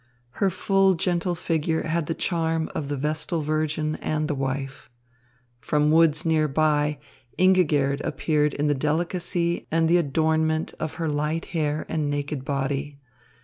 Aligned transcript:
Her 0.41 0.49
full, 0.49 0.95
gentle 0.95 1.35
figure 1.35 1.83
had 1.83 2.07
the 2.07 2.15
charm 2.15 2.71
of 2.73 2.87
the 2.89 2.97
vestal 2.97 3.41
virgin 3.41 3.97
and 3.97 4.27
the 4.27 4.33
wife. 4.33 4.89
From 5.59 5.91
woods 5.91 6.25
nearby, 6.25 6.97
Ingigerd 7.37 8.01
appeared 8.03 8.55
in 8.55 8.65
the 8.65 8.73
delicacy 8.73 9.67
and 9.69 9.87
the 9.87 9.97
adornment 9.97 10.73
of 10.79 10.95
her 10.95 11.07
light 11.07 11.45
hair 11.53 11.85
and 11.87 12.09
naked 12.09 12.43
body. 12.43 12.97